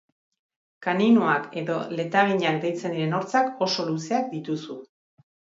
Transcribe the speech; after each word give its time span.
Kaninoak 0.85 1.43
edo 1.61 1.75
letaginak 1.99 2.59
deitzen 2.65 2.97
diren 2.97 3.15
hortzak 3.19 3.65
oso 3.69 3.89
luzeak 3.91 4.29
dituzu. 4.37 4.83